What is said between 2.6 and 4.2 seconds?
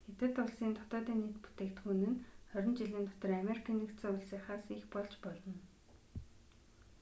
жилийн дотор америкийн нэгдсэн